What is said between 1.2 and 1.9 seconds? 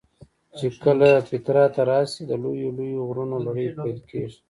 پیترا ته